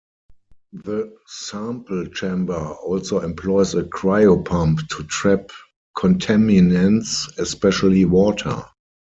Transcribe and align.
The 0.73 1.15
sample 1.27 2.07
chamber 2.07 2.55
also 2.59 3.19
employs 3.19 3.75
a 3.75 3.83
cryopump 3.83 4.87
to 4.89 5.03
trap 5.03 5.51
contaminants, 5.95 7.29
especially 7.37 8.05
water. 8.05 8.63